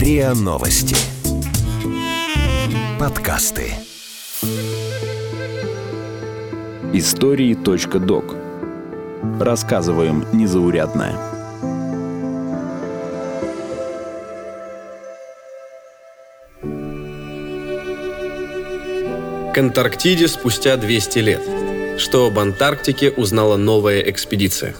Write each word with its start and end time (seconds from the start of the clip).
РИА 0.00 0.32
Новости. 0.32 0.96
Подкасты. 2.98 3.74
Истории 6.94 7.52
.док. 7.52 8.34
Рассказываем 9.38 10.24
незаурядное. 10.32 11.12
К 19.52 19.58
Антарктиде 19.58 20.28
спустя 20.28 20.78
200 20.78 21.18
лет. 21.18 21.42
Что 21.98 22.28
об 22.28 22.38
Антарктике 22.38 23.10
узнала 23.10 23.58
новая 23.58 24.00
экспедиция. 24.00 24.74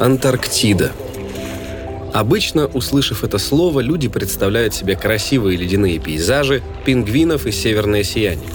Антарктида. 0.00 0.92
Обычно, 2.14 2.66
услышав 2.66 3.22
это 3.22 3.36
слово, 3.36 3.80
люди 3.80 4.08
представляют 4.08 4.72
себе 4.72 4.96
красивые 4.96 5.58
ледяные 5.58 5.98
пейзажи, 5.98 6.62
пингвинов 6.86 7.44
и 7.44 7.52
северное 7.52 8.02
сияние. 8.02 8.48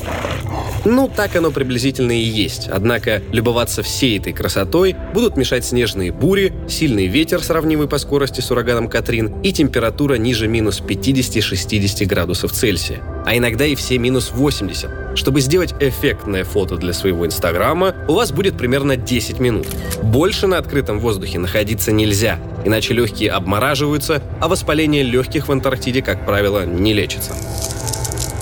Ну, 0.85 1.11
так 1.13 1.35
оно 1.35 1.49
приблизительно 1.49 2.11
и 2.11 2.23
есть. 2.23 2.67
Однако 2.67 3.23
любоваться 3.31 3.81
всей 3.81 4.19
этой 4.19 4.33
красотой 4.33 4.95
будут 5.13 5.35
мешать 5.35 5.65
снежные 5.65 6.11
бури, 6.11 6.53
сильный 6.69 7.07
ветер, 7.07 7.43
сравнимый 7.43 7.87
по 7.87 7.97
скорости 7.97 8.41
с 8.41 8.51
ураганом 8.51 8.87
Катрин, 8.87 9.41
и 9.41 9.51
температура 9.51 10.13
ниже 10.15 10.47
минус 10.47 10.81
50-60 10.81 12.05
градусов 12.05 12.51
Цельсия. 12.51 13.01
А 13.25 13.35
иногда 13.35 13.65
и 13.65 13.73
все 13.73 13.97
минус 13.97 14.31
80. 14.31 15.17
Чтобы 15.17 15.41
сделать 15.41 15.73
эффектное 15.79 16.43
фото 16.43 16.77
для 16.77 16.93
своего 16.93 17.25
инстаграма, 17.25 17.95
у 18.07 18.13
вас 18.13 18.31
будет 18.31 18.55
примерно 18.55 18.95
10 18.95 19.39
минут. 19.39 19.65
Больше 20.03 20.45
на 20.45 20.59
открытом 20.59 20.99
воздухе 20.99 21.39
находиться 21.39 21.91
нельзя, 21.91 22.39
иначе 22.63 22.93
легкие 22.93 23.31
обмораживаются, 23.31 24.21
а 24.39 24.47
воспаление 24.47 25.01
легких 25.01 25.47
в 25.47 25.51
Антарктиде, 25.51 26.03
как 26.03 26.25
правило, 26.27 26.63
не 26.65 26.93
лечится. 26.93 27.33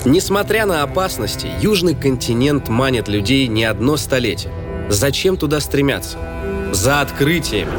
Несмотря 0.04 0.66
на 0.66 0.82
опасности, 0.82 1.48
Южный 1.60 1.94
континент 1.94 2.68
манит 2.68 3.08
людей 3.08 3.46
не 3.46 3.64
одно 3.64 3.96
столетие. 3.96 4.52
Зачем 4.90 5.38
туда 5.38 5.60
стремятся? 5.60 6.18
За 6.72 7.00
открытиями. 7.00 7.72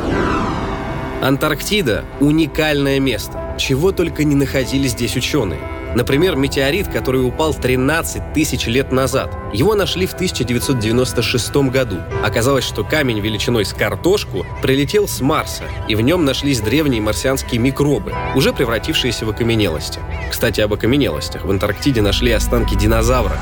Антарктида– 1.22 2.04
уникальное 2.20 3.00
место. 3.00 3.56
Чего 3.60 3.92
только 3.92 4.24
не 4.24 4.36
находили 4.36 4.88
здесь 4.88 5.16
ученые– 5.16 5.60
Например, 5.96 6.36
метеорит, 6.36 6.90
который 6.90 7.26
упал 7.26 7.54
13 7.54 8.34
тысяч 8.34 8.68
лет 8.68 8.92
назад. 8.92 9.34
Его 9.54 9.76
нашли 9.76 10.06
в 10.06 10.14
1996 10.14 11.56
году. 11.72 11.98
Оказалось, 12.24 12.66
что 12.66 12.84
камень 12.84 13.22
величиной 13.22 13.64
с 13.64 13.74
картошку 13.74 14.46
прилетел 14.62 15.08
с 15.08 15.22
Марса, 15.22 15.64
и 15.88 15.96
в 15.96 16.02
нем 16.02 16.26
нашлись 16.26 16.60
древние 16.60 17.02
марсианские 17.02 17.62
микробы, 17.62 18.14
уже 18.36 18.52
превратившиеся 18.52 19.26
в 19.26 19.30
окаменелости. 19.30 20.00
Кстати, 20.30 20.60
об 20.62 20.74
окаменелостях. 20.74 21.46
В 21.46 21.50
Антарктиде 21.50 22.02
нашли 22.02 22.32
останки 22.34 22.76
динозавра. 22.76 23.38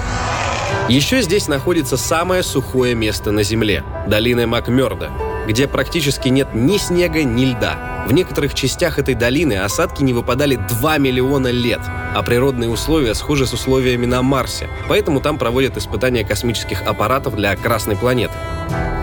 Еще 0.89 1.21
здесь 1.21 1.47
находится 1.47 1.97
самое 1.97 2.43
сухое 2.43 2.93
место 2.93 3.31
на 3.31 3.41
Земле– 3.41 3.83
долина 4.07 4.45
Макмерда, 4.45 5.09
где 5.47 5.67
практически 5.67 6.29
нет 6.29 6.49
ни 6.53 6.77
снега, 6.77 7.23
ни 7.23 7.45
льда. 7.45 8.05
В 8.07 8.11
некоторых 8.11 8.53
частях 8.53 8.99
этой 8.99 9.15
долины 9.15 9.53
осадки 9.53 10.03
не 10.03 10.13
выпадали 10.13 10.55
2 10.55 10.97
миллиона 10.97 11.47
лет, 11.47 11.79
а 12.13 12.21
природные 12.21 12.69
условия 12.69 13.13
схожи 13.13 13.45
с 13.45 13.53
условиями 13.53 14.05
на 14.05 14.21
Марсе, 14.21 14.69
поэтому 14.89 15.21
там 15.21 15.37
проводят 15.37 15.77
испытания 15.77 16.25
космических 16.25 16.81
аппаратов 16.81 17.35
для 17.35 17.55
Красной 17.55 17.95
планеты. 17.95 18.33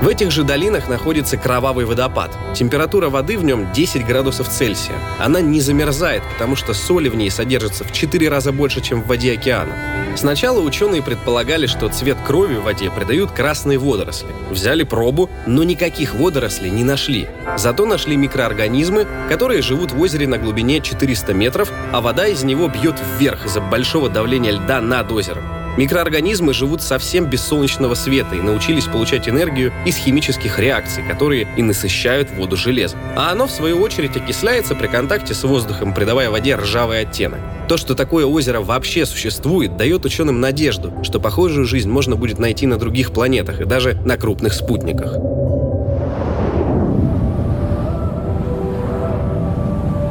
В 0.02 0.08
этих 0.08 0.30
же 0.30 0.44
долинах 0.44 0.88
находится 0.88 1.36
кровавый 1.36 1.84
водопад. 1.84 2.30
Температура 2.54 3.10
воды 3.10 3.36
в 3.36 3.44
нем 3.44 3.70
10 3.72 4.06
градусов 4.06 4.48
Цельсия. 4.48 4.94
Она 5.18 5.42
не 5.42 5.60
замерзает, 5.60 6.22
потому 6.32 6.56
что 6.56 6.72
соли 6.72 7.10
в 7.10 7.16
ней 7.16 7.30
содержится 7.30 7.84
в 7.84 7.92
4 7.92 8.28
раза 8.30 8.50
больше, 8.50 8.80
чем 8.80 9.02
в 9.02 9.06
воде 9.06 9.34
океана. 9.34 9.74
Сначала 10.16 10.60
ученые 10.60 11.02
предполагали, 11.02 11.66
что 11.66 11.88
цвет 11.88 12.16
крови 12.26 12.56
в 12.56 12.64
воде 12.64 12.90
придают 12.90 13.30
красные 13.30 13.78
водоросли. 13.78 14.28
Взяли 14.50 14.82
пробу, 14.82 15.30
но 15.46 15.62
никаких 15.62 16.14
водорослей 16.14 16.70
не 16.70 16.84
нашли. 16.84 17.28
Зато 17.56 17.86
нашли 17.86 18.16
микроорганизмы, 18.16 19.06
которые 19.28 19.62
живут 19.62 19.92
в 19.92 20.00
озере 20.00 20.26
на 20.26 20.38
глубине 20.38 20.80
400 20.80 21.34
метров, 21.34 21.72
а 21.92 22.00
вода 22.00 22.26
из 22.26 22.42
него 22.42 22.68
бьет 22.68 22.96
вверх 23.18 23.46
из-за 23.46 23.60
большого 23.60 24.08
давления 24.08 24.52
льда 24.52 24.80
над 24.80 25.10
озером. 25.12 25.59
Микроорганизмы 25.76 26.52
живут 26.52 26.82
совсем 26.82 27.26
без 27.26 27.42
солнечного 27.42 27.94
света 27.94 28.34
и 28.34 28.40
научились 28.40 28.86
получать 28.86 29.28
энергию 29.28 29.72
из 29.86 29.96
химических 29.96 30.58
реакций, 30.58 31.02
которые 31.02 31.46
и 31.56 31.62
насыщают 31.62 32.30
воду 32.32 32.56
железом. 32.56 32.98
А 33.16 33.30
оно, 33.30 33.46
в 33.46 33.50
свою 33.50 33.80
очередь, 33.80 34.16
окисляется 34.16 34.74
при 34.74 34.88
контакте 34.88 35.34
с 35.34 35.44
воздухом, 35.44 35.94
придавая 35.94 36.30
воде 36.30 36.56
ржавый 36.56 37.00
оттенок. 37.00 37.40
То, 37.68 37.76
что 37.76 37.94
такое 37.94 38.26
озеро 38.26 38.60
вообще 38.60 39.06
существует, 39.06 39.76
дает 39.76 40.04
ученым 40.04 40.40
надежду, 40.40 40.92
что 41.04 41.20
похожую 41.20 41.66
жизнь 41.66 41.88
можно 41.88 42.16
будет 42.16 42.38
найти 42.38 42.66
на 42.66 42.78
других 42.78 43.12
планетах 43.12 43.60
и 43.60 43.64
даже 43.64 43.94
на 44.04 44.16
крупных 44.16 44.52
спутниках. 44.54 45.39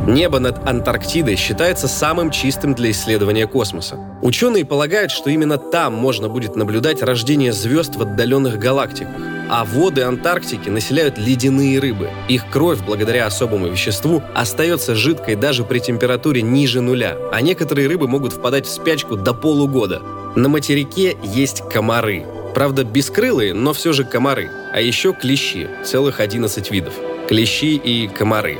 Небо 0.07 0.39
над 0.39 0.67
Антарктидой 0.67 1.35
считается 1.35 1.87
самым 1.87 2.31
чистым 2.31 2.73
для 2.73 2.91
исследования 2.91 3.47
космоса. 3.47 3.97
Ученые 4.21 4.65
полагают, 4.65 5.11
что 5.11 5.29
именно 5.29 5.57
там 5.57 5.93
можно 5.93 6.29
будет 6.29 6.55
наблюдать 6.55 7.03
рождение 7.03 7.53
звезд 7.53 7.95
в 7.95 8.01
отдаленных 8.01 8.57
галактиках. 8.57 9.13
А 9.51 9.65
воды 9.65 10.03
Антарктики 10.03 10.69
населяют 10.69 11.17
ледяные 11.17 11.79
рыбы. 11.79 12.09
Их 12.27 12.49
кровь, 12.49 12.79
благодаря 12.85 13.25
особому 13.25 13.67
веществу, 13.67 14.23
остается 14.35 14.95
жидкой 14.95 15.35
даже 15.35 15.63
при 15.63 15.79
температуре 15.79 16.41
ниже 16.41 16.81
нуля, 16.81 17.17
а 17.31 17.41
некоторые 17.41 17.87
рыбы 17.87 18.07
могут 18.07 18.33
впадать 18.33 18.67
в 18.67 18.71
спячку 18.71 19.15
до 19.15 19.33
полугода. 19.33 20.01
На 20.35 20.49
материке 20.49 21.17
есть 21.23 21.61
комары. 21.71 22.25
Правда, 22.55 22.83
бескрылые, 22.83 23.53
но 23.53 23.73
все 23.73 23.93
же 23.93 24.05
комары. 24.05 24.49
А 24.71 24.81
еще 24.81 25.13
клещи, 25.13 25.67
целых 25.83 26.19
11 26.19 26.71
видов. 26.71 26.93
Клещи 27.27 27.75
и 27.75 28.07
комары 28.07 28.57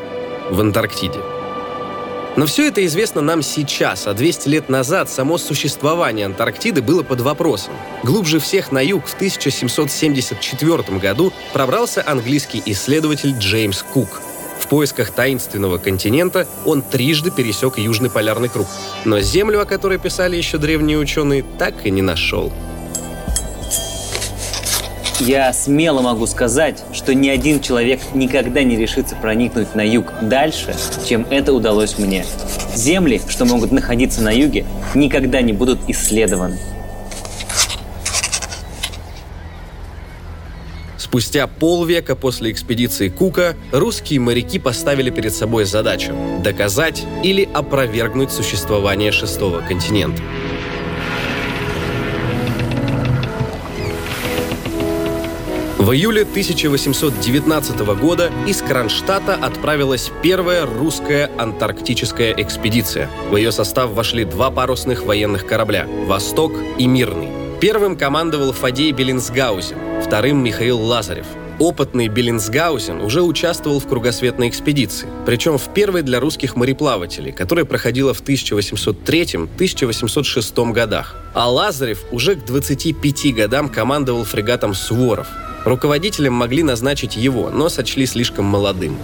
в 0.50 0.60
Антарктиде. 0.60 1.20
Но 2.36 2.46
все 2.46 2.68
это 2.68 2.86
известно 2.86 3.22
нам 3.22 3.42
сейчас, 3.42 4.08
а 4.08 4.14
200 4.14 4.48
лет 4.48 4.70
назад 4.70 5.10
само 5.10 5.38
существование 5.38 6.26
Антарктиды 6.26 6.82
было 6.82 7.04
под 7.04 7.22
вопросом. 7.22 7.74
Глубже 8.04 8.40
всех 8.40 8.72
на 8.72 8.80
юг 8.80 9.08
в 9.08 9.14
1774 9.16 11.00
году 11.00 11.34
пробрался 11.52 12.04
английский 12.06 12.62
исследователь 12.66 13.36
Джеймс 13.38 13.84
Кук. 13.84 14.22
В 14.60 14.68
поисках 14.68 15.12
таинственного 15.12 15.80
континента 15.80 16.48
он 16.66 16.82
трижды 16.82 17.32
пересек 17.32 17.78
Южный 17.78 18.10
полярный 18.10 18.50
круг. 18.50 18.68
Но 19.04 19.20
Землю, 19.20 19.62
о 19.62 19.66
которой 19.66 19.98
писали 19.98 20.38
еще 20.38 20.58
древние 20.58 20.98
ученые, 20.98 21.44
так 21.58 21.86
и 21.86 21.92
не 21.92 22.02
нашел. 22.02 22.54
Я 25.20 25.52
смело 25.52 26.02
могу 26.02 26.26
сказать, 26.28 26.82
что 26.94 27.14
ни 27.14 27.28
один 27.28 27.60
человек 27.60 28.00
никогда 28.14 28.64
не 28.64 28.78
решится 28.78 29.18
проникнуть 29.18 29.76
на 29.76 29.82
юг 29.86 30.14
дальше, 30.22 30.74
чем 31.08 31.28
это 31.30 31.52
удалось 31.52 31.98
мне. 31.98 32.26
Земли, 32.74 33.22
что 33.28 33.44
могут 33.44 33.74
находиться 33.74 34.22
на 34.22 34.32
юге, 34.32 34.66
никогда 34.96 35.42
не 35.42 35.52
будут 35.52 35.80
исследованы. 35.90 36.58
Спустя 40.98 41.48
полвека 41.48 42.16
после 42.16 42.52
экспедиции 42.52 43.10
Кука 43.10 43.56
русские 43.72 44.20
моряки 44.20 44.60
поставили 44.60 45.10
перед 45.10 45.34
собой 45.34 45.66
задачу– 45.66 46.14
доказать 46.44 47.04
или 47.24 47.50
опровергнуть 47.52 48.32
существование 48.32 49.12
шестого 49.12 49.60
континента. 49.62 50.22
В 55.90 55.94
июле 55.94 56.22
1819 56.22 57.80
года 58.00 58.32
из 58.46 58.62
Кронштадта 58.62 59.34
отправилась 59.34 60.12
первая 60.22 60.68
русская 60.68 61.32
антарктическая 61.36 62.36
экспедиция. 62.38 63.10
В 63.32 63.36
ее 63.36 63.52
состав 63.52 63.90
вошли 63.90 64.24
два 64.24 64.52
парусных 64.52 65.04
военных 65.04 65.48
корабля 65.48 65.88
«Восток» 66.06 66.54
и 66.78 66.86
«Мирный». 66.86 67.30
Первым 67.60 67.98
командовал 67.98 68.52
Фадей 68.52 68.92
Беллинсгаузен, 68.92 70.04
вторым 70.06 70.44
Михаил 70.44 70.80
Лазарев. 70.80 71.26
Опытный 71.58 72.08
Беллинсгаузен 72.08 73.02
уже 73.02 73.24
участвовал 73.24 73.80
в 73.80 73.88
кругосветной 73.88 74.50
экспедиции, 74.50 75.08
причем 75.26 75.58
в 75.58 75.74
первой 75.74 76.04
для 76.04 76.20
русских 76.20 76.56
мореплавателей, 76.56 77.32
которая 77.32 77.66
проходила 77.66 78.14
в 78.14 78.22
1803-1806 78.22 80.72
годах. 80.72 81.16
А 81.34 81.50
Лазарев 81.50 82.04
уже 82.12 82.36
к 82.36 82.46
25 82.46 83.34
годам 83.34 83.70
командовал 83.70 84.24
фрегатом 84.24 84.76
«Суворов», 84.76 85.26
Руководителем 85.66 86.34
могли 86.34 86.64
назначить 86.64 87.16
его, 87.16 87.50
но 87.50 87.70
сочли 87.70 88.06
слишком 88.06 88.46
молодым. 88.46 88.98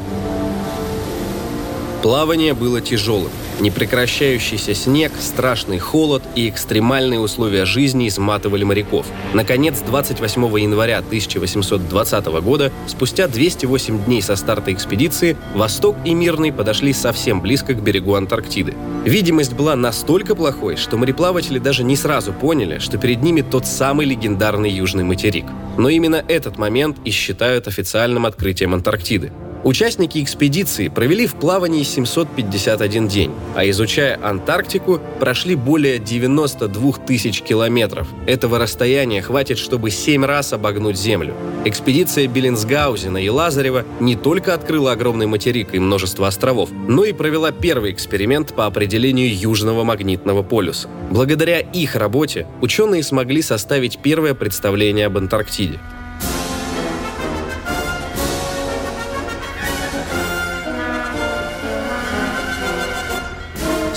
Плавание 2.01 2.53
было 2.53 2.81
тяжелым. 2.81 3.31
Непрекращающийся 3.59 4.75
снег, 4.75 5.11
страшный 5.19 5.79
холод 5.79 6.21
и 6.35 6.47
экстремальные 6.47 7.19
условия 7.19 7.65
жизни 7.65 8.07
изматывали 8.07 8.63
моряков. 8.63 9.07
Наконец, 9.33 9.79
28 9.79 10.59
января 10.59 10.99
1820 10.99 12.25
года, 12.43 12.71
спустя 12.85 13.27
208 13.27 14.05
дней 14.05 14.21
со 14.21 14.35
старта 14.35 14.71
экспедиции, 14.71 15.35
Восток 15.55 15.95
и 16.05 16.13
Мирный 16.13 16.53
подошли 16.53 16.93
совсем 16.93 17.41
близко 17.41 17.73
к 17.73 17.81
берегу 17.81 18.13
Антарктиды. 18.13 18.75
Видимость 19.03 19.53
была 19.53 19.75
настолько 19.75 20.35
плохой, 20.35 20.75
что 20.75 20.97
мореплаватели 20.97 21.57
даже 21.57 21.83
не 21.83 21.95
сразу 21.95 22.33
поняли, 22.33 22.77
что 22.77 22.99
перед 22.99 23.23
ними 23.23 23.41
тот 23.41 23.65
самый 23.65 24.05
легендарный 24.05 24.69
Южный 24.69 25.03
материк. 25.03 25.45
Но 25.77 25.89
именно 25.89 26.23
этот 26.27 26.57
момент 26.57 26.97
и 27.05 27.11
считают 27.11 27.67
официальным 27.67 28.25
открытием 28.25 28.73
Антарктиды. 28.73 29.31
Участники 29.65 30.21
экспедиции 30.21 30.89
провели 30.89 31.25
в 31.25 31.33
плавании 31.33 31.81
751 31.81 33.07
день, 33.07 33.31
а 33.55 33.67
изучая 33.67 34.19
Антарктику, 34.23 35.01
прошли 35.19 35.55
более 35.55 35.97
92 35.97 36.91
тысяч 37.07 37.41
километров. 37.41 38.07
Этого 38.27 38.59
расстояния 38.59 39.23
хватит, 39.23 39.57
чтобы 39.57 39.89
7 39.89 40.23
раз 40.23 40.53
обогнуть 40.53 40.99
Землю. 40.99 41.33
Экспедиция 41.65 42.27
Беллинсгаузена 42.27 43.17
и 43.17 43.27
Лазарева 43.27 43.85
не 43.99 44.15
только 44.15 44.53
открыла 44.53 44.91
огромный 44.91 45.25
материк 45.25 45.73
и 45.73 45.79
множество 45.79 46.27
островов, 46.27 46.69
но 46.71 47.03
и 47.03 47.11
провела 47.11 47.51
первый 47.51 47.91
эксперимент 47.91 48.53
по 48.53 48.67
определению 48.67 49.35
Южного 49.35 49.83
магнитного 49.83 50.43
полюса. 50.43 50.89
Благодаря 51.09 51.59
их 51.59 51.95
работе 51.95 52.45
ученые 52.61 53.01
смогли 53.01 53.41
составить 53.41 53.97
первое 53.97 54.35
представление 54.35 55.07
об 55.07 55.17
Антарктиде. 55.17 55.79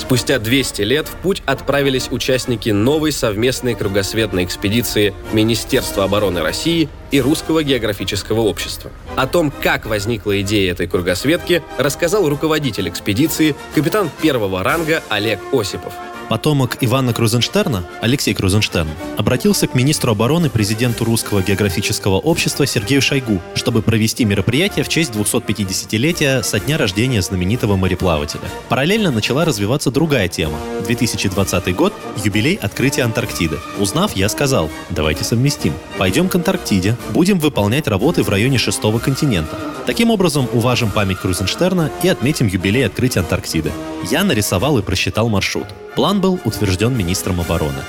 Спустя 0.08 0.38
200 0.38 0.80
лет 0.80 1.06
в 1.06 1.16
путь 1.16 1.42
отправились 1.44 2.08
участники 2.10 2.70
новой 2.70 3.12
совместной 3.12 3.74
кругосветной 3.74 4.44
экспедиции 4.44 5.12
Министерства 5.34 6.04
обороны 6.04 6.40
России 6.40 6.88
и 7.10 7.20
Русского 7.20 7.62
географического 7.62 8.40
общества. 8.40 8.90
О 9.16 9.26
том, 9.26 9.52
как 9.62 9.84
возникла 9.84 10.40
идея 10.40 10.72
этой 10.72 10.86
кругосветки, 10.86 11.62
рассказал 11.76 12.26
руководитель 12.26 12.88
экспедиции, 12.88 13.54
капитан 13.74 14.08
первого 14.22 14.64
ранга 14.64 15.02
Олег 15.10 15.40
Осипов– 15.52 15.92
Потомок 16.28 16.76
Ивана 16.82 17.14
Крузенштерна, 17.14 17.84
Алексей 18.02 18.34
Крузенштерн, 18.34 18.90
обратился 19.16 19.66
к 19.66 19.74
министру 19.74 20.12
обороны 20.12 20.50
президенту 20.50 21.04
Русского 21.04 21.42
географического 21.42 22.16
общества 22.16 22.66
Сергею 22.66 23.00
Шойгу, 23.00 23.40
чтобы 23.54 23.80
провести 23.80 24.26
мероприятие 24.26 24.84
в 24.84 24.88
честь 24.90 25.12
250-летия 25.12 26.42
со 26.42 26.60
дня 26.60 26.76
рождения 26.76 27.22
знаменитого 27.22 27.76
мореплавателя. 27.76 28.42
Параллельно 28.68 29.10
начала 29.10 29.46
развиваться 29.46 29.90
другая 29.90 30.28
тема. 30.28 30.58
2020 30.86 31.74
год– 31.74 31.94
юбилей 32.24 32.56
открытия 32.56 33.04
Антарктиды. 33.04 33.58
Узнав, 33.78 34.14
я 34.14 34.28
сказал, 34.28 34.68
давайте 34.90 35.24
совместим. 35.24 35.72
Пойдем 35.96 36.28
к 36.28 36.34
Антарктиде, 36.34 36.96
будем 37.10 37.38
выполнять 37.38 37.88
работы 37.88 38.22
в 38.22 38.28
районе 38.28 38.58
шестого 38.58 38.98
континента. 38.98 39.58
Таким 39.86 40.10
образом, 40.10 40.46
уважим 40.52 40.90
память 40.90 41.20
Крузенштерна 41.20 41.90
и 42.02 42.08
отметим 42.08 42.48
юбилей 42.48 42.84
открытия 42.84 43.20
Антарктиды. 43.20 43.72
Я 44.10 44.24
нарисовал 44.24 44.78
и 44.78 44.82
просчитал 44.82 45.30
маршрут. 45.30 45.66
План 45.98 46.20
был 46.20 46.38
утвержден 46.44 46.96
министром 46.96 47.40
обороны. 47.40 47.80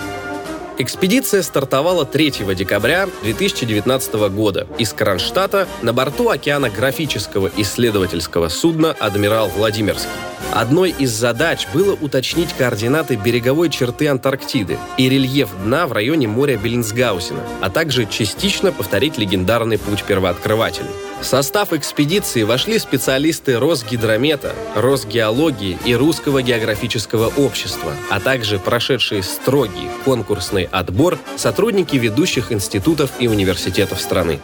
Экспедиция 0.79 1.43
стартовала 1.43 2.05
3 2.05 2.55
декабря 2.55 3.07
2019 3.21 4.13
года 4.31 4.65
из 4.79 4.93
Кронштадта 4.93 5.67
на 5.83 5.93
борту 5.93 6.29
океанографического 6.29 7.51
исследовательского 7.55 8.49
судна 8.49 8.95
«Адмирал 8.99 9.49
Владимирский». 9.49 10.09
Одной 10.51 10.89
из 10.89 11.11
задач 11.11 11.67
было 11.71 11.95
уточнить 12.01 12.51
координаты 12.57 13.15
береговой 13.15 13.69
черты 13.69 14.07
Антарктиды 14.07 14.79
и 14.97 15.07
рельеф 15.07 15.49
дна 15.63 15.85
в 15.85 15.91
районе 15.91 16.27
моря 16.27 16.57
Беллинсгаусена, 16.57 17.41
а 17.61 17.69
также 17.69 18.07
частично 18.07 18.71
повторить 18.71 19.19
легендарный 19.19 19.77
путь 19.77 20.03
первооткрывателей. 20.03 20.89
В 21.21 21.25
состав 21.25 21.73
экспедиции 21.73 22.43
вошли 22.43 22.79
специалисты 22.79 23.59
Росгидромета, 23.59 24.55
Росгеологии 24.75 25.77
и 25.85 25.93
Русского 25.93 26.41
географического 26.41 27.27
общества, 27.35 27.93
а 28.09 28.21
также 28.21 28.57
прошедшие 28.57 29.21
строгий 29.21 29.89
конкурсный 30.05 30.63
отбор 30.63 31.19
сотрудники 31.35 31.97
ведущих 31.97 32.53
институтов 32.53 33.11
и 33.19 33.27
университетов 33.27 33.99
страны. 33.99 34.39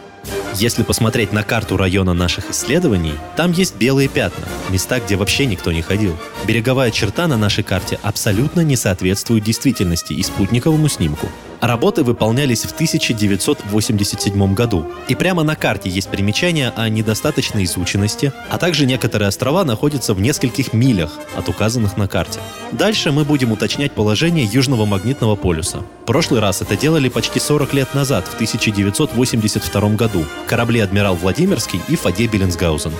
Если 0.54 0.82
посмотреть 0.82 1.32
на 1.32 1.42
карту 1.42 1.76
района 1.76 2.12
наших 2.12 2.50
исследований, 2.50 3.14
там 3.36 3.52
есть 3.52 3.76
белые 3.76 4.08
пятна, 4.08 4.44
места, 4.70 5.00
где 5.00 5.16
вообще 5.16 5.46
никто 5.46 5.72
не 5.72 5.82
ходил. 5.82 6.16
Береговая 6.46 6.90
черта 6.90 7.26
на 7.26 7.36
нашей 7.38 7.64
карте 7.64 7.98
абсолютно 8.02 8.60
не 8.60 8.76
соответствует 8.76 9.44
действительности 9.44 10.12
и 10.12 10.22
спутниковому 10.22 10.88
снимку. 10.88 11.28
Работы 11.60 12.02
выполнялись 12.02 12.64
в 12.64 12.72
1987 12.72 14.54
году. 14.54 14.86
И 15.08 15.14
прямо 15.14 15.42
на 15.42 15.56
карте 15.56 15.88
есть 15.88 16.08
примечание 16.08 16.72
о 16.76 16.88
недостаточной 16.88 17.64
изученности, 17.64 18.32
а 18.50 18.58
также 18.58 18.86
некоторые 18.86 19.28
острова 19.28 19.64
находятся 19.64 20.14
в 20.14 20.20
нескольких 20.20 20.72
милях 20.72 21.12
от 21.36 21.48
указанных 21.48 21.96
на 21.96 22.08
карте. 22.08 22.40
Дальше 22.72 23.10
мы 23.12 23.24
будем 23.24 23.52
уточнять 23.52 23.92
положение 23.92 24.44
Южного 24.44 24.84
магнитного 24.84 25.36
полюса. 25.36 25.82
В 26.02 26.06
прошлый 26.06 26.40
раз 26.40 26.62
это 26.62 26.76
делали 26.76 27.08
почти 27.08 27.40
40 27.40 27.74
лет 27.74 27.94
назад, 27.94 28.26
в 28.26 28.34
1982 28.34 29.88
году. 29.90 30.24
Корабли 30.46 30.80
«Адмирал 30.80 31.16
Владимирский» 31.16 31.80
и 31.88 31.96
«Фаде 31.96 32.26
Беллинсгаузен». 32.26 32.92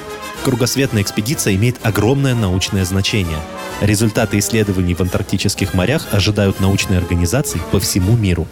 Кругосветная 0.46 1.02
экспедиция 1.02 1.56
имеет 1.56 1.84
огромное 1.84 2.32
научное 2.37 2.84
значение. 2.84 3.40
Результаты 3.81 4.38
исследований 4.38 4.94
в 4.94 5.00
антарктических 5.00 5.75
морях 5.75 6.06
ожидают 6.12 6.60
научные 6.60 7.00
организации 7.00 7.60
по 7.72 7.81
всему 7.81 8.16
миру. 8.16 8.46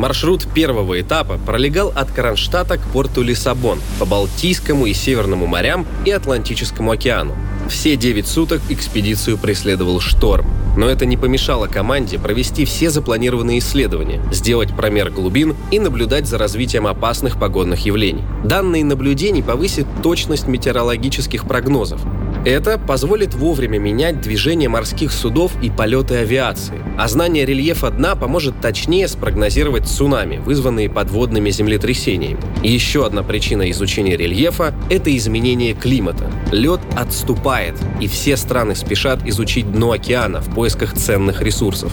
Маршрут 0.00 0.46
первого 0.54 0.98
этапа 0.98 1.36
пролегал 1.36 1.92
от 1.94 2.10
Кронштадта 2.10 2.78
к 2.78 2.86
порту 2.86 3.20
Лиссабон 3.20 3.80
по 3.98 4.06
Балтийскому 4.06 4.86
и 4.86 4.94
Северному 4.94 5.46
морям 5.46 5.86
и 6.06 6.10
Атлантическому 6.10 6.92
океану. 6.92 7.36
Все 7.68 7.96
9 7.96 8.26
суток 8.26 8.62
экспедицию 8.70 9.36
преследовал 9.36 10.00
шторм. 10.00 10.46
Но 10.74 10.88
это 10.88 11.04
не 11.04 11.18
помешало 11.18 11.66
команде 11.66 12.18
провести 12.18 12.64
все 12.64 12.88
запланированные 12.88 13.58
исследования, 13.58 14.22
сделать 14.32 14.74
промер 14.74 15.10
глубин 15.10 15.54
и 15.70 15.78
наблюдать 15.78 16.26
за 16.26 16.38
развитием 16.38 16.86
опасных 16.86 17.38
погодных 17.38 17.84
явлений. 17.84 18.24
Данные 18.42 18.86
наблюдений 18.86 19.42
повысят 19.42 19.86
точность 20.02 20.48
метеорологических 20.48 21.44
прогнозов, 21.46 22.00
это 22.44 22.78
позволит 22.78 23.34
вовремя 23.34 23.78
менять 23.78 24.20
движение 24.20 24.68
морских 24.68 25.12
судов 25.12 25.52
и 25.62 25.70
полеты 25.70 26.16
авиации. 26.16 26.80
А 26.98 27.08
знание 27.08 27.44
рельефа 27.44 27.90
дна 27.90 28.14
поможет 28.14 28.60
точнее 28.60 29.08
спрогнозировать 29.08 29.86
цунами, 29.86 30.38
вызванные 30.38 30.88
подводными 30.88 31.50
землетрясениями. 31.50 32.40
Еще 32.62 33.04
одна 33.04 33.22
причина 33.22 33.70
изучения 33.70 34.16
рельефа– 34.16 34.74
это 34.90 35.14
изменение 35.16 35.74
климата. 35.74 36.30
Лед 36.50 36.80
отступает, 36.96 37.74
и 38.00 38.08
все 38.08 38.36
страны 38.36 38.74
спешат 38.74 39.26
изучить 39.26 39.70
дно 39.70 39.92
океана 39.92 40.40
в 40.40 40.54
поисках 40.54 40.94
ценных 40.94 41.42
ресурсов. 41.42 41.92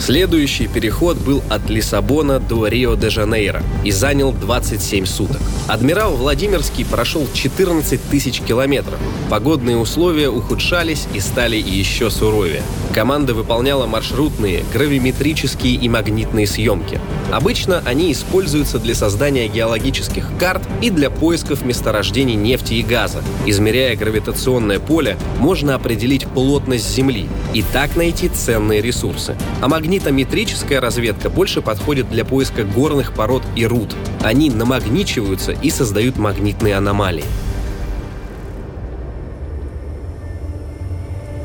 Следующий 0.00 0.66
переход 0.66 1.16
был 1.18 1.42
от 1.48 1.70
Лиссабона 1.70 2.40
до 2.40 2.66
Рио-де-Жанейро 2.66 3.62
и 3.84 3.92
занял 3.92 4.32
27 4.32 5.06
суток. 5.06 5.40
Адмирал 5.68 6.16
Владимирский 6.16 6.84
прошел 6.84 7.26
14 7.32 8.00
тысяч 8.10 8.40
километров. 8.40 8.98
Погодные 9.30 9.76
условия 9.84 10.30
ухудшались 10.30 11.06
и 11.12 11.20
стали 11.20 11.56
еще 11.56 12.08
суровее. 12.10 12.62
Команда 12.94 13.34
выполняла 13.34 13.86
маршрутные, 13.86 14.64
гравиметрические 14.72 15.74
и 15.74 15.88
магнитные 15.90 16.46
съемки. 16.46 16.98
Обычно 17.30 17.82
они 17.84 18.10
используются 18.10 18.78
для 18.78 18.94
создания 18.94 19.46
геологических 19.46 20.26
карт 20.40 20.62
и 20.80 20.88
для 20.88 21.10
поисков 21.10 21.66
месторождений 21.66 22.34
нефти 22.34 22.74
и 22.74 22.82
газа. 22.82 23.22
Измеряя 23.44 23.94
гравитационное 23.94 24.80
поле, 24.80 25.18
можно 25.38 25.74
определить 25.74 26.26
плотность 26.28 26.88
Земли 26.94 27.28
и 27.52 27.62
так 27.62 27.94
найти 27.94 28.28
ценные 28.28 28.80
ресурсы. 28.80 29.36
А 29.60 29.68
магнитометрическая 29.68 30.80
разведка 30.80 31.28
больше 31.28 31.60
подходит 31.60 32.08
для 32.10 32.24
поиска 32.24 32.64
горных 32.64 33.12
пород 33.12 33.42
и 33.54 33.66
руд. 33.66 33.94
Они 34.22 34.48
намагничиваются 34.48 35.52
и 35.52 35.68
создают 35.68 36.16
магнитные 36.16 36.74
аномалии. 36.76 37.24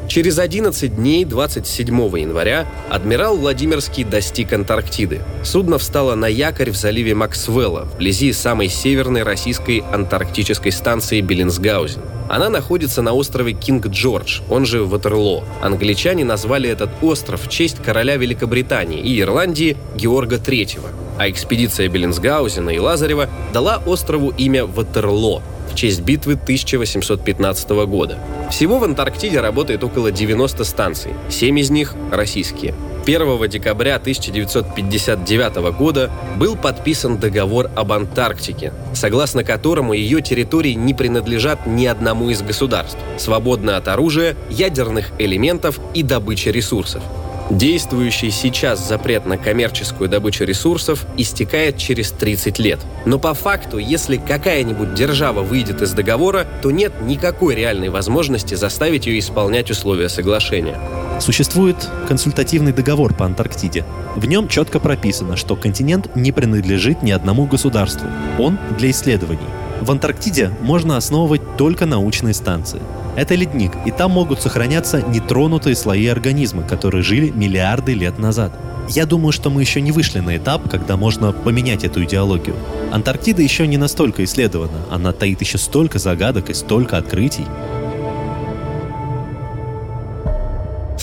Через 0.10 0.40
11 0.40 0.96
дней 0.96 1.24
27 1.24 1.88
января 2.18 2.66
адмирал 2.90 3.38
Владимирский 3.38 4.04
достиг 4.04 4.52
Антарктиды. 4.52 5.22
Судно 5.44 5.78
встало 5.78 6.16
на 6.16 6.26
якорь 6.26 6.72
в 6.72 6.76
заливе 6.76 7.14
Максвелла, 7.14 7.82
вблизи 7.82 8.34
самой 8.34 8.70
северной 8.70 9.22
российской 9.22 9.84
антарктической 9.94 10.72
станции 10.72 11.22
Беллинсгаузен. 11.22 12.02
Она 12.28 12.50
находится 12.50 13.04
на 13.04 13.14
острове 13.14 13.54
Кинг-Джордж, 13.54 14.42
он 14.50 14.66
же 14.66 14.84
Ватерло. 14.84 15.44
Англичане 15.62 16.26
назвали 16.26 16.68
этот 16.68 16.90
остров 17.04 17.44
в 17.44 17.48
честь 17.48 17.78
короля 17.78 18.18
Великобритании 18.18 19.02
и 19.02 19.22
Ирландии 19.22 19.78
Георга 19.96 20.38
III. 20.38 20.80
А 21.20 21.30
экспедиция 21.30 21.88
Беллинсгаузена 21.88 22.72
и 22.72 22.80
Лазарева 22.80 23.30
дала 23.54 23.80
острову 23.86 24.30
имя 24.30 24.66
Ватерло, 24.66 25.44
в 25.70 25.76
честь 25.76 26.02
битвы 26.02 26.34
1815 26.34 27.70
года. 27.86 28.18
Всего 28.50 28.80
в 28.80 28.84
Антарктиде 28.84 29.40
работает 29.40 29.84
около 29.84 30.12
90 30.12 30.64
станций, 30.64 31.14
7 31.30 31.60
из 31.60 31.70
них 31.70 31.96
российские. 32.12 32.74
1 33.06 33.50
декабря 33.50 33.96
1959 33.96 35.76
года 35.78 36.12
был 36.38 36.56
подписан 36.56 37.18
договор 37.18 37.72
об 37.76 37.92
Антарктике, 37.92 38.74
согласно 38.94 39.44
которому 39.44 39.94
ее 39.94 40.22
территории 40.22 40.74
не 40.74 40.94
принадлежат 40.94 41.66
ни 41.66 41.86
одному 41.86 42.30
из 42.30 42.42
государств, 42.42 43.00
свободны 43.18 43.72
от 43.72 43.88
оружия, 43.88 44.36
ядерных 44.50 45.12
элементов 45.18 45.80
и 45.94 46.04
добычи 46.04 46.50
ресурсов. 46.50 47.02
Действующий 47.50 48.30
сейчас 48.30 48.88
запрет 48.88 49.26
на 49.26 49.36
коммерческую 49.36 50.08
добычу 50.08 50.44
ресурсов 50.44 51.08
истекает 51.18 51.78
через 51.78 52.12
30 52.12 52.60
лет. 52.60 52.80
Но 53.06 53.18
по 53.18 53.34
факту, 53.34 53.80
если 53.80 54.18
какая-нибудь 54.18 54.94
держава 54.94 55.42
выйдет 55.42 55.82
из 55.82 55.94
договора, 55.94 56.46
то 56.62 56.70
нет 56.70 57.02
никакой 57.02 57.56
реальной 57.56 57.90
возможности 57.90 58.54
заставить 58.54 59.08
ее 59.08 59.18
исполнять 59.18 59.72
условия 59.72 60.10
соглашения. 60.10 60.80
Существует 61.20 61.76
консультативный 62.08 62.72
договор 62.72 63.16
по 63.16 63.26
Антарктиде. 63.26 63.84
В 64.16 64.26
нем 64.28 64.48
четко 64.48 64.80
прописано, 64.80 65.36
что 65.36 65.56
континент 65.56 66.16
не 66.16 66.32
принадлежит 66.32 67.02
ни 67.02 67.10
одному 67.10 67.48
государству. 67.48 68.08
Он 68.38 68.60
для 68.78 68.92
исследований. 68.92 69.40
В 69.82 69.90
Антарктиде 69.90 70.52
можно 70.62 70.98
основывать 70.98 71.58
только 71.58 71.88
научные 71.88 72.36
станции. 72.36 72.80
Это 73.20 73.36
ледник, 73.36 73.74
и 73.86 73.92
там 73.92 74.12
могут 74.12 74.42
сохраняться 74.42 75.02
нетронутые 75.02 75.76
слои 75.76 76.08
организма, 76.08 76.64
которые 76.64 77.04
жили 77.04 77.30
миллиарды 77.32 77.94
лет 77.94 78.18
назад. 78.18 78.54
Я 78.88 79.06
думаю, 79.06 79.34
что 79.34 79.50
мы 79.50 79.60
еще 79.60 79.82
не 79.82 79.92
вышли 79.92 80.20
на 80.20 80.38
этап, 80.38 80.70
когда 80.70 80.96
можно 80.96 81.34
поменять 81.34 81.84
эту 81.84 82.06
идеологию. 82.06 82.56
Антарктида 82.94 83.42
еще 83.42 83.68
не 83.68 83.76
настолько 83.76 84.24
исследована, 84.24 84.86
она 84.90 85.12
таит 85.12 85.42
еще 85.42 85.58
столько 85.58 86.00
загадок 86.00 86.50
и 86.50 86.54
столько 86.54 86.96
открытий. 86.96 87.44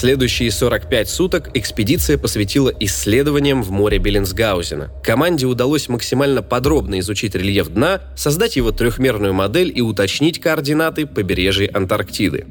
Следующие 0.07 0.53
45 0.53 1.09
суток 1.09 1.51
экспедиция 1.55 2.17
посвятила 2.17 2.73
исследованиям 2.79 3.65
в 3.65 3.73
море 3.73 3.99
Беллинсгаузена. 3.99 4.89
Команде 5.03 5.47
удалось 5.47 5.89
максимально 5.89 6.43
подробно 6.43 7.01
изучить 7.01 7.35
рельеф 7.35 7.67
дна, 7.71 8.03
создать 8.17 8.55
его 8.55 8.71
трехмерную 8.71 9.35
модель 9.35 9.73
и 9.75 9.81
уточнить 9.81 10.41
координаты 10.41 11.07
побережья 11.07 11.69
Антарктиды. 11.75 12.47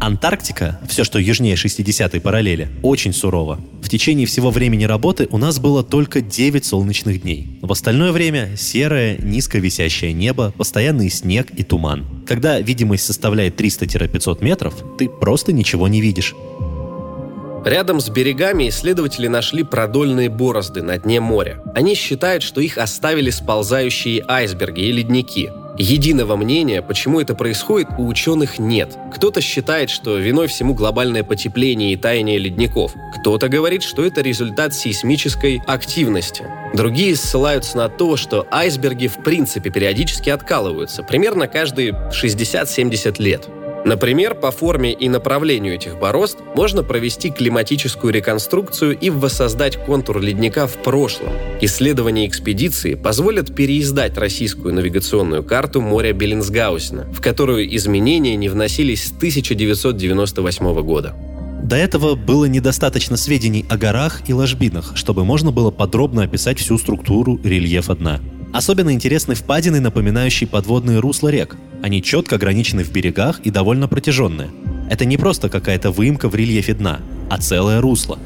Антарктика, 0.00 0.80
все, 0.88 1.04
что 1.04 1.18
южнее 1.18 1.56
60-й 1.56 2.20
параллели, 2.22 2.70
очень 2.82 3.12
сурова. 3.12 3.60
В 3.84 3.90
течение 3.90 4.26
всего 4.26 4.50
времени 4.50 4.84
работы 4.84 5.28
у 5.30 5.36
нас 5.36 5.60
было 5.60 5.84
только 5.84 6.22
9 6.22 6.64
солнечных 6.64 7.20
дней. 7.20 7.58
В 7.60 7.70
остальное 7.70 8.12
время 8.12 8.56
серое, 8.56 9.18
низко 9.18 9.58
висящее 9.58 10.14
небо, 10.14 10.54
постоянный 10.56 11.10
снег 11.10 11.48
и 11.54 11.64
туман. 11.64 12.06
Когда 12.26 12.58
видимость 12.60 13.04
составляет 13.04 13.60
300-500 13.60 14.42
метров, 14.42 14.74
ты 14.96 15.10
просто 15.10 15.52
ничего 15.52 15.86
не 15.86 16.00
видишь. 16.00 16.34
Рядом 17.64 17.98
с 17.98 18.10
берегами 18.10 18.68
исследователи 18.68 19.26
нашли 19.26 19.62
продольные 19.62 20.28
борозды 20.28 20.82
на 20.82 20.98
дне 20.98 21.20
моря. 21.20 21.62
Они 21.74 21.94
считают, 21.94 22.42
что 22.42 22.60
их 22.60 22.76
оставили 22.76 23.30
сползающие 23.30 24.22
айсберги 24.28 24.82
и 24.82 24.92
ледники. 24.92 25.50
Единого 25.78 26.36
мнения, 26.36 26.82
почему 26.82 27.20
это 27.20 27.34
происходит, 27.34 27.88
у 27.98 28.06
ученых 28.06 28.58
нет. 28.58 28.96
Кто-то 29.14 29.40
считает, 29.40 29.88
что 29.88 30.18
виной 30.18 30.46
всему 30.46 30.74
глобальное 30.74 31.24
потепление 31.24 31.94
и 31.94 31.96
таяние 31.96 32.36
ледников. 32.36 32.92
Кто-то 33.18 33.48
говорит, 33.48 33.82
что 33.82 34.04
это 34.04 34.20
результат 34.20 34.74
сейсмической 34.74 35.62
активности. 35.66 36.44
Другие 36.74 37.16
ссылаются 37.16 37.78
на 37.78 37.88
то, 37.88 38.18
что 38.18 38.46
айсберги 38.50 39.06
в 39.06 39.22
принципе 39.24 39.70
периодически 39.70 40.28
откалываются, 40.28 41.02
примерно 41.02 41.48
каждые 41.48 41.92
60-70 42.12 43.22
лет. 43.22 43.48
Например, 43.84 44.34
по 44.34 44.50
форме 44.50 44.92
и 44.92 45.10
направлению 45.10 45.74
этих 45.74 45.98
борозд 45.98 46.38
можно 46.56 46.82
провести 46.82 47.30
климатическую 47.30 48.14
реконструкцию 48.14 48.98
и 48.98 49.10
воссоздать 49.10 49.76
контур 49.76 50.20
ледника 50.20 50.66
в 50.66 50.76
прошлом. 50.78 51.28
Исследования 51.60 52.26
экспедиции 52.26 52.94
позволят 52.94 53.54
переиздать 53.54 54.16
российскую 54.16 54.72
навигационную 54.72 55.42
карту 55.42 55.82
моря 55.82 56.14
Беллинсгаузена, 56.14 57.12
в 57.12 57.20
которую 57.20 57.74
изменения 57.76 58.36
не 58.36 58.48
вносились 58.48 59.08
с 59.08 59.12
1998 59.12 60.82
года. 60.82 61.14
До 61.62 61.76
этого 61.76 62.14
было 62.14 62.44
недостаточно 62.44 63.16
сведений 63.16 63.64
о 63.70 63.76
горах 63.76 64.22
и 64.28 64.34
ложбинах, 64.34 64.92
чтобы 64.96 65.24
можно 65.24 65.50
было 65.50 65.70
подробно 65.70 66.22
описать 66.22 66.58
всю 66.58 66.78
структуру 66.78 67.40
рельефа 67.42 67.94
дна. 67.94 68.20
Особенно 68.54 68.92
интересны 68.92 69.34
впадины, 69.34 69.80
напоминающие 69.80 70.46
подводные 70.46 71.00
русла 71.00 71.28
рек. 71.28 71.56
Они 71.82 72.00
четко 72.00 72.36
ограничены 72.36 72.84
в 72.84 72.92
берегах 72.92 73.40
и 73.40 73.50
довольно 73.50 73.88
протяженные. 73.88 74.52
Это 74.88 75.04
не 75.04 75.16
просто 75.16 75.48
какая-то 75.48 75.90
выемка 75.90 76.28
в 76.28 76.36
рельефе 76.36 76.74
дна, 76.74 77.00
а 77.28 77.38
целое 77.38 77.80
русло. 77.80 78.16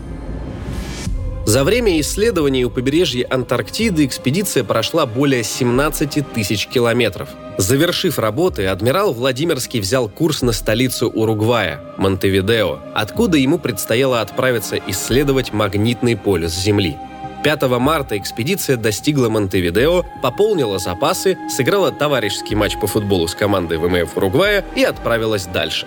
За 1.46 1.64
время 1.64 1.98
исследований 1.98 2.66
у 2.66 2.70
побережья 2.70 3.26
Антарктиды 3.30 4.04
экспедиция 4.04 4.64
прошла 4.64 5.06
более 5.06 5.42
17 5.42 6.30
тысяч 6.34 6.66
километров. 6.66 7.30
Завершив 7.56 8.18
работы, 8.18 8.66
адмирал 8.66 9.14
Владимирский 9.14 9.80
взял 9.80 10.10
курс 10.10 10.42
на 10.42 10.52
столицу 10.52 11.08
Уругвая– 11.08 11.80
Монтевидео, 11.96 12.80
откуда 12.94 13.38
ему 13.38 13.58
предстояло 13.58 14.20
отправиться 14.20 14.78
исследовать 14.88 15.54
магнитный 15.54 16.18
полюс 16.18 16.52
Земли– 16.52 16.98
5 17.42 17.62
марта 17.78 18.18
экспедиция 18.18 18.76
достигла 18.76 19.28
Монтевидео, 19.28 20.04
пополнила 20.22 20.78
запасы, 20.78 21.38
сыграла 21.48 21.92
товарищеский 21.92 22.56
матч 22.56 22.78
по 22.78 22.86
футболу 22.86 23.28
с 23.28 23.34
командой 23.34 23.78
ВМФ 23.78 24.16
Уругвая 24.16 24.64
и 24.74 24.82
отправилась 24.82 25.46
дальше. 25.46 25.86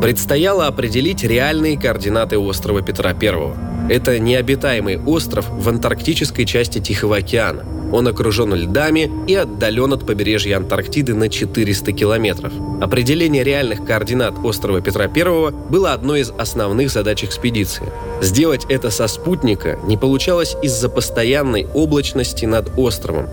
Предстояло 0.00 0.66
определить 0.66 1.24
реальные 1.24 1.78
координаты 1.78 2.38
острова 2.38 2.82
Петра 2.82 3.10
I. 3.10 3.90
Это 3.90 4.18
необитаемый 4.18 4.98
остров 4.98 5.48
в 5.48 5.68
антарктической 5.68 6.44
части 6.44 6.78
Тихого 6.80 7.16
океана– 7.16 7.64
он 7.92 8.08
окружен 8.08 8.54
льдами 8.54 9.10
и 9.26 9.34
отдален 9.34 9.92
от 9.92 10.06
побережья 10.06 10.56
Антарктиды 10.56 11.14
на 11.14 11.28
400 11.28 11.92
километров. 11.92 12.52
Определение 12.80 13.44
реальных 13.44 13.84
координат 13.84 14.34
острова 14.44 14.80
Петра 14.80 15.04
I 15.04 15.50
было 15.70 15.92
одной 15.92 16.20
из 16.20 16.30
основных 16.30 16.90
задач 16.90 17.24
экспедиции. 17.24 17.86
Сделать 18.20 18.66
это 18.68 18.90
со 18.90 19.06
спутника 19.06 19.78
не 19.86 19.96
получалось 19.96 20.56
из-за 20.62 20.88
постоянной 20.88 21.66
облачности 21.74 22.44
над 22.44 22.70
островом, 22.76 23.28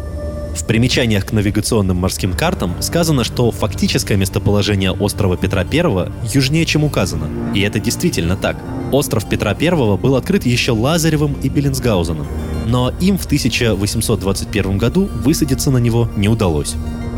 в 0.55 0.65
примечаниях 0.65 1.25
к 1.25 1.31
навигационным 1.31 1.97
морским 1.97 2.33
картам 2.33 2.75
сказано, 2.79 3.23
что 3.23 3.49
фактическое 3.51 4.17
местоположение 4.17 4.91
острова 4.91 5.35
Петра 5.35 5.63
I 5.63 6.11
южнее, 6.31 6.65
чем 6.65 6.83
указано. 6.83 7.27
И 7.55 7.61
это 7.61 7.79
действительно 7.79 8.37
так. 8.37 8.57
Остров 8.91 9.27
Петра 9.27 9.57
I 9.59 9.71
был 9.97 10.15
открыт 10.15 10.45
еще 10.45 10.71
Лазаревым 10.71 11.35
и 11.41 11.49
Беллинсгаузеном, 11.49 12.27
но 12.65 12.93
им 12.99 13.17
в 13.17 13.25
1821 13.25 14.77
году 14.77 15.09
высадиться 15.23 15.71
на 15.71 15.77
него 15.77 16.09
не 16.15 16.27
удалось. 16.27 16.75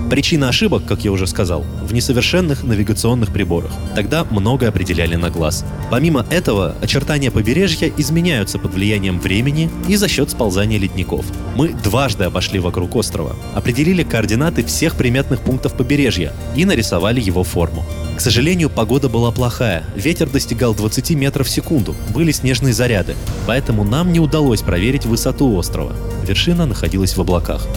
Причина 0.10 0.50
ошибок, 0.50 0.86
как 0.86 1.04
я 1.04 1.12
уже 1.12 1.26
сказал, 1.26 1.66
в 1.82 1.92
несовершенных 1.92 2.64
навигационных 2.64 3.34
приборах. 3.34 3.72
Тогда 3.96 4.24
многое 4.24 4.70
определяли 4.70 5.16
на 5.16 5.32
глаз. 5.32 5.66
Помимо 5.90 6.26
этого, 6.30 6.76
очертания 6.82 7.32
побережья 7.32 7.92
изменяются 7.98 8.60
под 8.60 8.76
влиянием 8.76 9.20
времени 9.20 9.70
и 9.88 9.96
за 9.96 10.08
счет 10.08 10.30
сползания 10.30 10.78
ледников. 10.78 11.26
Мы 11.56 11.70
дважды 11.70 12.26
обошли 12.26 12.60
вокруг 12.60 12.96
острова, 12.96 13.36
определили 13.56 14.04
координаты 14.04 14.64
всех 14.64 14.96
приметных 14.96 15.40
пунктов 15.40 15.74
побережья 15.74 16.34
и 16.56 16.66
нарисовали 16.66 17.20
его 17.20 17.44
форму. 17.44 17.84
К 18.16 18.22
сожалению, 18.22 18.70
погода 18.70 19.10
была 19.10 19.32
плохая, 19.32 19.84
ветер 19.96 20.30
достигал 20.30 20.76
20 20.76 21.12
метров 21.12 21.48
в 21.48 21.50
секунду, 21.50 21.96
были 22.14 22.32
снежные 22.32 22.74
заряды, 22.74 23.16
поэтому 23.48 23.84
нам 23.84 24.14
не 24.14 24.20
удалось 24.20 24.62
проверить 24.62 25.06
высоту 25.06 25.54
острова. 25.56 25.94
Вершина 26.26 26.66
находилась 26.66 27.18
в 27.18 27.22
облаках. 27.22 27.68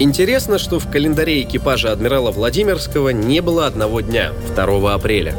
Интересно, 0.00 0.58
что 0.58 0.80
в 0.80 0.90
календаре 0.90 1.42
экипажа 1.42 1.92
адмирала 1.92 2.32
Владимирского 2.32 3.10
не 3.10 3.40
было 3.40 3.66
одного 3.66 4.00
дня, 4.00 4.32
2 4.56 4.92
апреля. 4.92 5.36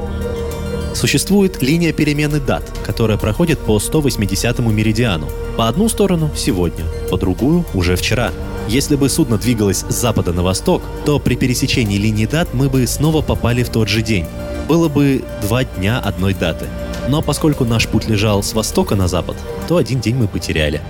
Существует 0.94 1.62
линия 1.62 1.92
перемены 1.92 2.40
дат, 2.40 2.64
которая 2.86 3.18
проходит 3.18 3.60
по 3.60 3.78
180-му 3.78 4.72
меридиану. 4.72 5.28
По 5.58 5.68
одну 5.68 5.90
сторону– 5.90 6.32
сегодня, 6.38 6.86
по 7.12 7.18
другую– 7.18 7.66
уже 7.74 7.98
вчера. 7.98 8.32
Если 8.70 8.96
бы 8.96 9.10
судно 9.10 9.38
двигалось 9.38 9.84
с 9.90 9.94
запада 9.94 10.32
на 10.32 10.42
восток, 10.42 10.82
то 11.06 11.20
при 11.20 11.36
пересечении 11.36 11.98
линии 11.98 12.26
дат 12.26 12.54
мы 12.54 12.70
бы 12.70 12.88
снова 12.88 13.22
попали 13.22 13.62
в 13.62 13.70
тот 13.70 13.90
же 13.90 14.02
день. 14.02 14.26
Было 14.70 14.88
бы 14.88 15.22
два 15.42 15.66
дня 15.66 16.00
одной 16.00 16.34
даты. 16.34 16.66
Но 17.10 17.22
поскольку 17.22 17.66
наш 17.66 17.88
путь 17.88 18.08
лежал 18.08 18.42
с 18.42 18.54
востока 18.54 18.96
на 18.96 19.10
запад, 19.10 19.36
то 19.68 19.76
один 19.76 20.00
день 20.00 20.16
мы 20.16 20.30
потеряли. 20.30 20.82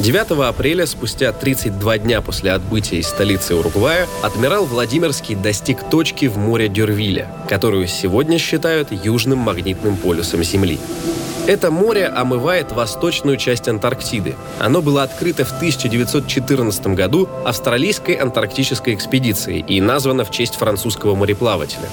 9 0.00 0.30
апреля, 0.48 0.86
спустя 0.86 1.30
32 1.30 1.98
дня 1.98 2.22
после 2.22 2.52
отбытия 2.52 3.00
из 3.00 3.08
столицы 3.08 3.54
Уругвая, 3.54 4.08
адмирал 4.22 4.64
Владимирский 4.64 5.34
достиг 5.34 5.90
точки 5.90 6.24
в 6.24 6.38
море 6.38 6.68
Дюрвиля, 6.68 7.30
которую 7.50 7.86
сегодня 7.86 8.38
считают 8.38 8.88
южным 8.92 9.40
магнитным 9.40 9.98
полюсом 9.98 10.42
Земли. 10.42 10.78
Это 11.46 11.70
море 11.70 12.06
омывает 12.06 12.72
восточную 12.72 13.36
часть 13.36 13.68
Антарктиды. 13.68 14.36
Оно 14.58 14.80
было 14.80 15.02
открыто 15.02 15.44
в 15.44 15.52
1914 15.52 16.86
году 16.88 17.28
австралийской 17.44 18.14
антарктической 18.14 18.94
экспедицией 18.94 19.60
и 19.60 19.82
названо 19.82 20.24
в 20.24 20.30
честь 20.30 20.54
французского 20.54 21.14
мореплавателя. 21.14 21.90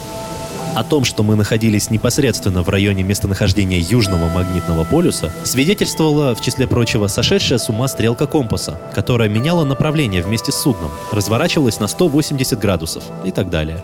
О 0.77 0.83
том, 0.83 1.05
что 1.05 1.23
мы 1.23 1.35
находились 1.35 1.89
непосредственно 1.89 2.61
в 2.61 2.69
районе 2.69 3.01
местонахождения 3.01 3.79
Южного 3.79 4.29
магнитного 4.29 4.83
полюса, 4.83 5.31
свидетельствовала, 5.43 6.35
в 6.35 6.41
числе 6.41 6.67
прочего, 6.67 7.07
сошедшая 7.07 7.57
с 7.57 7.67
ума 7.67 7.87
стрелка 7.87 8.27
компаса, 8.27 8.79
которая 8.93 9.27
меняла 9.27 9.65
направление 9.65 10.21
вместе 10.21 10.51
с 10.51 10.61
судном, 10.61 10.91
разворачивалась 11.11 11.79
на 11.79 11.87
180 11.87 12.59
градусов 12.59 13.03
и 13.25 13.31
так 13.31 13.49
далее. 13.49 13.83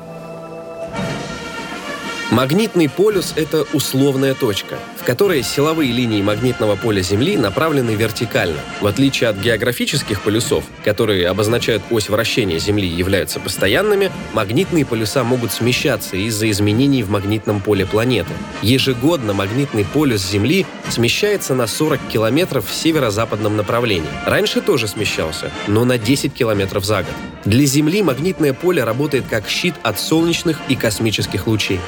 Магнитный 2.34 2.90
полюс— 2.90 3.34
это 3.36 3.64
условная 3.74 4.34
точка, 4.34 4.80
в 5.00 5.04
которой 5.04 5.44
силовые 5.44 5.92
линии 5.92 6.20
магнитного 6.24 6.76
поля 6.76 7.04
Земли 7.04 7.38
направлены 7.38 7.92
вертикально. 7.92 8.58
В 8.82 8.88
отличие 8.88 9.30
от 9.30 9.38
географических 9.38 10.20
полюсов, 10.20 10.64
которые 10.84 11.28
обозначают 11.28 11.84
ось 11.92 12.10
вращения 12.10 12.58
Земли 12.58 12.88
и 12.88 12.96
являются 12.96 13.40
постоянными, 13.40 14.12
магнитные 14.34 14.84
полюса 14.84 15.24
могут 15.24 15.52
смещаться 15.52 16.18
из-за 16.18 16.50
изменений 16.50 17.04
в 17.04 17.12
магнитном 17.12 17.62
поле 17.62 17.86
планеты. 17.86 18.32
Ежегодно 18.64 19.34
магнитный 19.34 19.86
полюс 19.86 20.28
Земли 20.28 20.66
смещается 20.90 21.54
на 21.54 21.68
40 21.68 22.00
километров 22.12 22.68
в 22.68 22.74
северо-западном 22.74 23.58
направлении. 23.58 24.10
Раньше 24.26 24.62
тоже 24.62 24.88
смещался, 24.88 25.52
но 25.68 25.86
на 25.86 26.00
10 26.00 26.34
километров 26.34 26.84
за 26.84 27.04
год. 27.04 27.14
Для 27.46 27.66
Земли 27.66 28.02
магнитное 28.02 28.54
поле 28.54 28.84
работает 28.84 29.26
как 29.30 29.48
щит 29.48 29.76
от 29.84 30.00
солнечных 30.00 30.60
и 30.70 30.76
космических 30.76 31.46
лучей. 31.46 31.80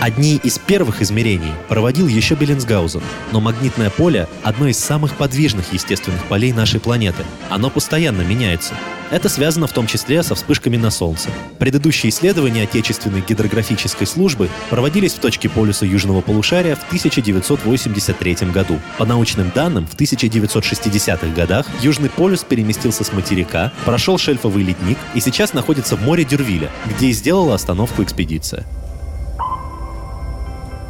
Одни 0.00 0.36
из 0.36 0.58
первых 0.58 1.02
измерений 1.02 1.52
проводил 1.68 2.06
еще 2.06 2.34
Беллинсгаузен, 2.34 3.02
но 3.32 3.40
магнитное 3.40 3.90
поле– 3.90 4.28
одно 4.44 4.68
из 4.68 4.78
самых 4.78 5.16
подвижных 5.16 5.72
естественных 5.72 6.22
полей 6.24 6.52
нашей 6.52 6.78
планеты. 6.78 7.24
Оно 7.50 7.68
постоянно 7.68 8.22
меняется. 8.22 8.74
Это 9.10 9.28
связано 9.28 9.66
в 9.66 9.72
том 9.72 9.86
числе 9.86 10.22
со 10.22 10.34
вспышками 10.34 10.76
на 10.76 10.90
Солнце. 10.90 11.30
Предыдущие 11.58 12.10
исследования 12.10 12.64
Отечественной 12.64 13.22
гидрографической 13.22 14.06
службы 14.06 14.50
проводились 14.70 15.14
в 15.14 15.18
точке 15.18 15.48
полюса 15.48 15.86
Южного 15.86 16.20
полушария 16.20 16.76
в 16.76 16.84
1983 16.86 18.34
году. 18.52 18.78
По 18.98 19.06
научным 19.06 19.50
данным, 19.54 19.86
в 19.86 19.96
1960-х 19.96 21.34
годах 21.34 21.66
Южный 21.80 22.10
полюс 22.10 22.44
переместился 22.44 23.02
с 23.02 23.12
материка, 23.12 23.72
прошел 23.84 24.18
шельфовый 24.18 24.62
ледник 24.62 24.98
и 25.14 25.20
сейчас 25.20 25.54
находится 25.54 25.96
в 25.96 26.02
море 26.02 26.24
Дюрвиля, 26.24 26.70
где 26.86 27.08
и 27.08 27.12
сделала 27.12 27.54
остановку 27.54 28.02
экспедиция. 28.02 28.66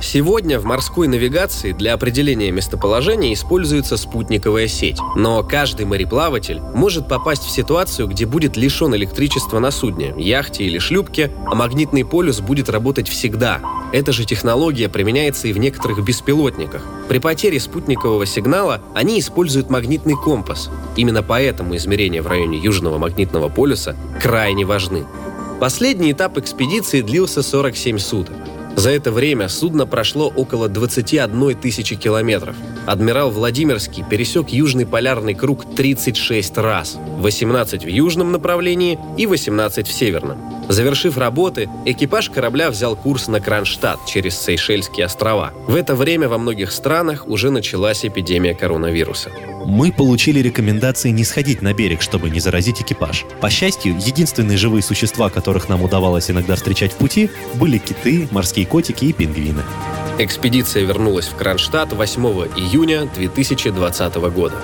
Сегодня 0.00 0.60
в 0.60 0.64
морской 0.64 1.08
навигации 1.08 1.72
для 1.72 1.92
определения 1.92 2.52
местоположения 2.52 3.34
используется 3.34 3.96
спутниковая 3.96 4.68
сеть. 4.68 4.98
Но 5.16 5.42
каждый 5.42 5.86
мореплаватель 5.86 6.60
может 6.74 7.08
попасть 7.08 7.42
в 7.42 7.50
ситуацию, 7.50 8.06
где 8.06 8.24
будет 8.24 8.56
лишен 8.56 8.94
электричества 8.94 9.58
на 9.58 9.72
судне, 9.72 10.14
яхте 10.16 10.64
или 10.64 10.78
шлюпке, 10.78 11.32
а 11.46 11.54
магнитный 11.56 12.04
полюс 12.04 12.40
будет 12.40 12.68
работать 12.68 13.08
всегда. 13.08 13.60
Эта 13.92 14.12
же 14.12 14.24
технология 14.24 14.88
применяется 14.88 15.48
и 15.48 15.52
в 15.52 15.58
некоторых 15.58 16.04
беспилотниках. 16.04 16.86
При 17.08 17.18
потере 17.18 17.58
спутникового 17.58 18.24
сигнала 18.24 18.80
они 18.94 19.18
используют 19.18 19.68
магнитный 19.68 20.14
компас. 20.14 20.70
Именно 20.96 21.24
поэтому 21.24 21.74
измерения 21.74 22.22
в 22.22 22.28
районе 22.28 22.58
Южного 22.58 22.98
магнитного 22.98 23.48
полюса 23.48 23.96
крайне 24.22 24.64
важны. 24.64 25.06
Последний 25.58 26.12
этап 26.12 26.38
экспедиции 26.38 27.00
длился 27.00 27.42
47 27.42 27.98
суток. 27.98 28.36
За 28.78 28.90
это 28.90 29.10
время 29.10 29.48
судно 29.48 29.88
прошло 29.88 30.28
около 30.28 30.68
21 30.68 31.56
тысячи 31.56 31.96
километров. 31.96 32.54
Адмирал 32.86 33.32
Владимирский 33.32 34.04
пересек 34.08 34.50
Южный 34.50 34.86
полярный 34.86 35.34
круг 35.34 35.74
36 35.74 36.58
раз, 36.58 36.96
18 37.18 37.84
в 37.84 37.88
южном 37.88 38.30
направлении 38.30 38.96
и 39.16 39.26
18 39.26 39.88
в 39.88 39.92
северном. 39.92 40.57
Завершив 40.68 41.16
работы, 41.16 41.70
экипаж 41.86 42.28
корабля 42.28 42.70
взял 42.70 42.94
курс 42.94 43.26
на 43.28 43.40
Кронштадт 43.40 44.04
через 44.06 44.38
Сейшельские 44.38 45.06
острова. 45.06 45.52
В 45.66 45.74
это 45.74 45.94
время 45.94 46.28
во 46.28 46.36
многих 46.36 46.72
странах 46.72 47.26
уже 47.26 47.50
началась 47.50 48.04
эпидемия 48.04 48.54
коронавируса. 48.54 49.30
Мы 49.64 49.90
получили 49.90 50.40
рекомендации 50.40 51.08
не 51.08 51.24
сходить 51.24 51.62
на 51.62 51.72
берег, 51.72 52.02
чтобы 52.02 52.28
не 52.28 52.38
заразить 52.38 52.82
экипаж. 52.82 53.24
По 53.40 53.48
счастью, 53.48 53.96
единственные 53.96 54.58
живые 54.58 54.82
существа, 54.82 55.30
которых 55.30 55.70
нам 55.70 55.82
удавалось 55.82 56.30
иногда 56.30 56.54
встречать 56.54 56.92
в 56.92 56.96
пути, 56.96 57.30
были 57.54 57.78
киты, 57.78 58.28
морские 58.30 58.66
котики 58.66 59.06
и 59.06 59.14
пингвины. 59.14 59.62
Экспедиция 60.18 60.84
вернулась 60.84 61.28
в 61.28 61.34
Кронштадт 61.34 61.94
8 61.94 62.22
июня 62.56 63.08
2020 63.14 64.14
года. 64.16 64.56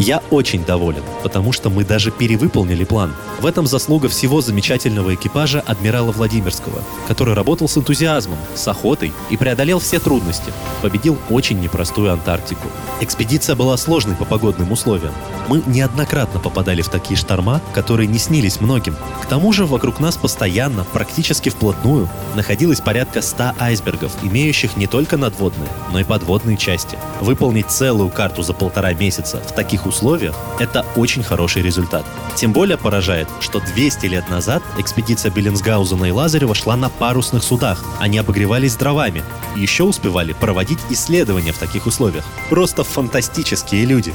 Я 0.00 0.22
очень 0.30 0.64
доволен, 0.64 1.02
потому 1.22 1.52
что 1.52 1.70
мы 1.70 1.84
даже 1.84 2.10
перевыполнили 2.10 2.84
план. 2.84 3.14
В 3.40 3.46
этом 3.46 3.66
заслуга 3.66 4.10
всего 4.10 4.42
замечательного 4.42 5.14
экипажа 5.14 5.60
адмирала 5.60 6.12
Владимирского, 6.12 6.82
который 7.08 7.32
работал 7.32 7.70
с 7.70 7.78
энтузиазмом, 7.78 8.36
с 8.54 8.68
охотой 8.68 9.14
и 9.30 9.38
преодолел 9.38 9.78
все 9.78 9.98
трудности. 9.98 10.52
Победил 10.82 11.16
очень 11.30 11.58
непростую 11.58 12.12
Антарктику. 12.12 12.68
Экспедиция 13.00 13.56
была 13.56 13.78
сложной 13.78 14.14
по 14.14 14.26
погодным 14.26 14.72
условиям. 14.72 15.14
Мы 15.48 15.62
неоднократно 15.66 16.38
попадали 16.38 16.82
в 16.82 16.90
такие 16.90 17.16
шторма, 17.16 17.62
которые 17.72 18.06
не 18.06 18.18
снились 18.18 18.60
многим. 18.60 18.94
К 19.22 19.26
тому 19.26 19.54
же 19.54 19.64
вокруг 19.64 20.00
нас 20.00 20.18
постоянно, 20.18 20.84
практически 20.84 21.48
вплотную, 21.48 22.10
находилось 22.34 22.82
порядка 22.82 23.22
100 23.22 23.52
айсбергов, 23.58 24.12
имеющих 24.22 24.76
не 24.76 24.86
только 24.86 25.16
надводные, 25.16 25.70
но 25.92 26.00
и 26.00 26.04
подводные 26.04 26.58
части. 26.58 26.98
Выполнить 27.22 27.70
целую 27.70 28.10
карту 28.10 28.42
за 28.42 28.52
полтора 28.52 28.92
месяца 28.92 29.38
в 29.38 29.54
таких 29.54 29.86
условиях– 29.86 30.36
это 30.58 30.84
очень 30.94 31.22
хороший 31.22 31.62
результат. 31.62 32.04
Тем 32.36 32.52
более 32.52 32.76
поражает, 32.76 33.29
что 33.40 33.60
200 33.60 34.06
лет 34.06 34.28
назад 34.28 34.62
экспедиция 34.78 35.30
Беллинсгаузена 35.30 36.06
и 36.06 36.10
Лазарева 36.10 36.54
шла 36.54 36.76
на 36.76 36.88
парусных 36.88 37.44
судах. 37.44 37.84
Они 37.98 38.18
обогревались 38.18 38.76
дровами. 38.76 39.22
И 39.56 39.60
еще 39.60 39.84
успевали 39.84 40.32
проводить 40.32 40.80
исследования 40.90 41.52
в 41.52 41.58
таких 41.58 41.86
условиях. 41.86 42.24
Просто 42.48 42.84
фантастические 42.84 43.84
люди. 43.84 44.14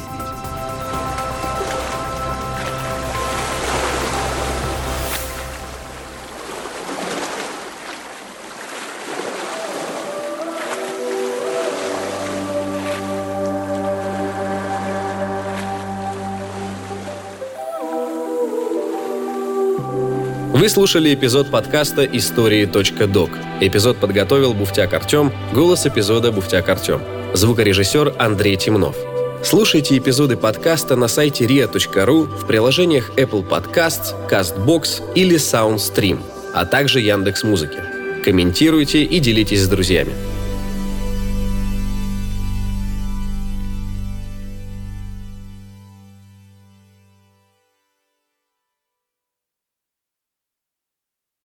Вы 20.56 20.70
слушали 20.70 21.14
эпизод 21.14 21.52
подкаста 21.52 22.06
«Истории.док». 22.06 23.30
Эпизод 23.60 23.98
подготовил 23.98 24.54
Буфтяк 24.54 24.94
Артем, 24.94 25.34
голос 25.54 25.86
эпизода 25.86 26.32
Буфтяк 26.32 26.70
Артем. 26.70 27.02
Звукорежиссер 27.34 28.16
Андрей 28.18 28.56
Темнов. 28.56 28.96
Слушайте 29.44 29.98
эпизоды 29.98 30.38
подкаста 30.38 30.96
на 30.96 31.10
сайте 31.10 31.44
ria.ru 31.44 32.24
в 32.38 32.48
приложениях 32.48 33.10
Apple 33.18 33.46
Podcasts, 33.46 34.16
CastBox 34.30 35.14
или 35.14 35.36
SoundStream, 35.36 36.22
а 36.54 36.66
также 36.66 37.02
Яндекс.Музыки. 37.02 37.80
Комментируйте 38.24 39.04
и 39.04 39.20
делитесь 39.20 39.60
с 39.60 39.68
друзьями. 39.68 40.14